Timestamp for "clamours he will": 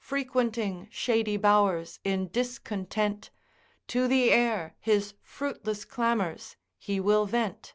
5.84-7.26